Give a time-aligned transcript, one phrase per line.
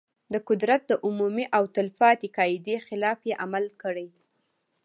[0.33, 4.07] د قدرت د عمومي او تل پاتې قاعدې خلاف یې عمل کړی.